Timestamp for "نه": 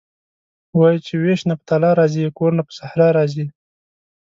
1.49-1.53, 2.57-2.63